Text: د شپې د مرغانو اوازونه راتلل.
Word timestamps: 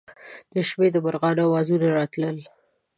د 0.53 0.53
شپې 0.67 0.87
د 0.91 0.97
مرغانو 1.05 1.41
اوازونه 1.47 1.87
راتلل. 1.97 2.37